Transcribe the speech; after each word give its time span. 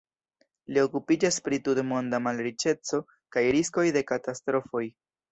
Li 0.75 0.79
okupiĝas 0.83 1.35
pri 1.47 1.59
tutmonda 1.67 2.19
malriĉeco 2.27 2.99
kaj 3.37 3.43
riskoj 3.57 3.85
de 3.99 4.03
katastrofoj. 4.13 4.83